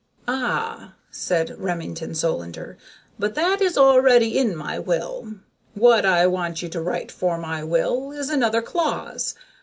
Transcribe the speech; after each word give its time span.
"Ah!" 0.27 0.95
said 1.11 1.53
Remington 1.59 2.15
Solander. 2.15 2.75
"But 3.19 3.35
that 3.35 3.61
is 3.61 3.77
already 3.77 4.35
in 4.35 4.55
my 4.55 4.79
will. 4.79 5.35
What 5.75 6.07
I 6.07 6.25
want 6.25 6.63
you 6.63 6.69
to 6.69 6.81
write 6.81 7.11
for 7.11 7.37
my 7.37 7.63
will, 7.63 8.11
is 8.11 8.31
another 8.31 8.63
clause. 8.63 9.35